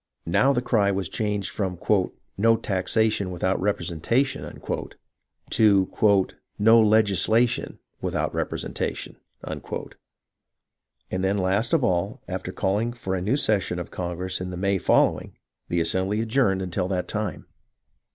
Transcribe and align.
Now 0.25 0.51
the 0.51 0.63
cry 0.63 0.89
was 0.89 1.09
changed 1.09 1.51
from" 1.51 1.77
No 2.39 2.57
taxation 2.57 3.29
without 3.29 3.61
representation" 3.61 4.59
to 5.59 6.27
No 6.57 6.79
legislation 6.81 7.77
with 8.01 8.15
out 8.15 8.33
representation"; 8.33 9.17
and 9.43 9.63
then 11.23 11.37
last 11.37 11.71
of 11.71 11.83
all, 11.83 12.19
after 12.27 12.51
calling 12.51 12.93
for 12.93 13.13
a 13.13 13.21
new 13.21 13.37
session 13.37 13.77
of 13.77 13.91
Congress 13.91 14.41
in 14.41 14.49
the 14.49 14.57
May 14.57 14.79
following, 14.79 15.37
the 15.69 15.79
assem 15.79 16.07
bly 16.07 16.15
adjourned 16.15 16.63
until 16.63 16.87
that 16.87 17.07
time. 17.07 17.45